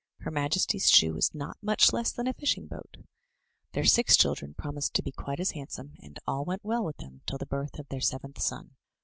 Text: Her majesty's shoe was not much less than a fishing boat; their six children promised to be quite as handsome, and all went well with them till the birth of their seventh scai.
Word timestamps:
Her 0.21 0.31
majesty's 0.31 0.89
shoe 0.89 1.13
was 1.13 1.31
not 1.35 1.57
much 1.61 1.93
less 1.93 2.11
than 2.11 2.25
a 2.25 2.33
fishing 2.33 2.65
boat; 2.65 2.97
their 3.73 3.83
six 3.85 4.17
children 4.17 4.55
promised 4.55 4.95
to 4.95 5.03
be 5.03 5.11
quite 5.11 5.39
as 5.39 5.51
handsome, 5.51 5.93
and 6.01 6.17
all 6.25 6.43
went 6.43 6.65
well 6.65 6.83
with 6.83 6.97
them 6.97 7.21
till 7.27 7.37
the 7.37 7.45
birth 7.45 7.77
of 7.77 7.87
their 7.89 8.01
seventh 8.01 8.39
scai. 8.39 8.71